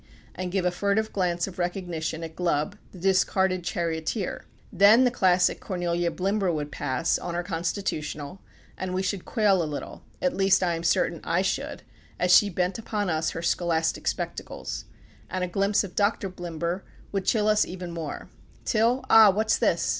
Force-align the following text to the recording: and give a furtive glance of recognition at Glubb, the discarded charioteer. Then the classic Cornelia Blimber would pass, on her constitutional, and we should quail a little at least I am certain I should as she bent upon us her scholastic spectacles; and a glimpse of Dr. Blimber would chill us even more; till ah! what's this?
and 0.33 0.51
give 0.51 0.65
a 0.65 0.71
furtive 0.71 1.13
glance 1.13 1.45
of 1.45 1.59
recognition 1.59 2.23
at 2.23 2.35
Glubb, 2.35 2.75
the 2.91 2.97
discarded 2.97 3.63
charioteer. 3.63 4.45
Then 4.73 5.03
the 5.03 5.11
classic 5.11 5.59
Cornelia 5.59 6.09
Blimber 6.09 6.51
would 6.51 6.71
pass, 6.71 7.19
on 7.19 7.35
her 7.35 7.43
constitutional, 7.43 8.41
and 8.75 8.95
we 8.95 9.03
should 9.03 9.25
quail 9.25 9.61
a 9.61 9.63
little 9.63 10.01
at 10.19 10.33
least 10.35 10.63
I 10.63 10.73
am 10.73 10.81
certain 10.83 11.21
I 11.23 11.43
should 11.43 11.83
as 12.19 12.35
she 12.35 12.49
bent 12.49 12.79
upon 12.79 13.11
us 13.11 13.29
her 13.29 13.43
scholastic 13.43 14.07
spectacles; 14.07 14.85
and 15.29 15.43
a 15.43 15.47
glimpse 15.47 15.83
of 15.83 15.93
Dr. 15.93 16.29
Blimber 16.31 16.81
would 17.11 17.25
chill 17.25 17.47
us 17.47 17.63
even 17.63 17.91
more; 17.91 18.27
till 18.65 19.05
ah! 19.07 19.29
what's 19.29 19.59
this? 19.59 19.89